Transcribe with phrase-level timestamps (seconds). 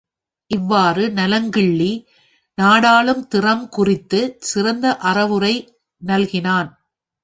[0.51, 1.91] இவ்வாறு நலங்கிள்ளி
[2.57, 5.55] நாடாளும் திறம் குறித்துச் சிறந்த அறவுரை
[6.01, 6.69] நல்கினான்.